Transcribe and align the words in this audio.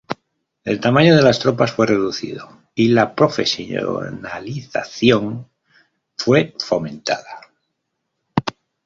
El 0.63 0.79
tamaño 0.79 1.15
de 1.15 1.21
las 1.21 1.37
tropas 1.37 1.73
fue 1.73 1.85
reducido 1.85 2.57
y 2.73 2.87
la 2.87 3.13
profesionalización 3.13 5.47
fue 6.17 6.55
fomentada. 6.57 7.39